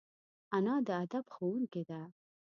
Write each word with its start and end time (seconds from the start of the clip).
انا 0.55 0.75
د 0.87 0.89
ادب 1.03 1.25
ښوونکې 1.33 1.83
ده 1.89 2.01